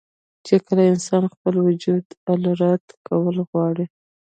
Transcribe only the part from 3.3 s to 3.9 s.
غواړي